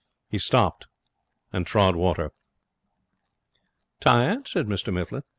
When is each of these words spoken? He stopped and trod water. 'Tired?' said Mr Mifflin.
He 0.31 0.39
stopped 0.39 0.87
and 1.53 1.67
trod 1.67 1.95
water. 1.95 2.31
'Tired?' 3.99 4.47
said 4.47 4.65
Mr 4.65 4.91
Mifflin. 4.91 5.21